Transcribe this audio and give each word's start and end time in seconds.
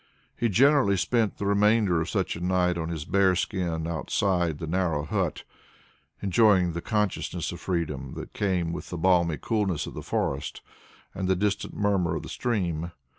He 0.35 0.49
generally 0.49 0.97
spent 0.97 1.37
the 1.37 1.45
remainder 1.45 2.01
of 2.01 2.09
such 2.09 2.35
a 2.35 2.39
night 2.41 2.75
on 2.75 2.89
his 2.89 3.05
bear 3.05 3.35
skin 3.35 3.85
outside 3.85 4.57
the 4.57 4.65
narrow 4.65 5.05
hut, 5.05 5.43
enjoying 6.23 6.73
the 6.73 6.81
consciousness 6.81 7.51
of 7.51 7.59
freedom 7.59 8.13
that 8.15 8.33
came 8.33 8.73
with 8.73 8.89
the 8.89 8.97
balmy 8.97 9.37
coolness 9.39 9.85
of 9.85 9.93
the 9.93 10.01
forest 10.01 10.61
and 11.13 11.27
the 11.27 11.35
distant 11.35 11.75
murmur 11.75 12.15
of 12.15 12.23
the 12.23 12.29
stream. 12.29 12.91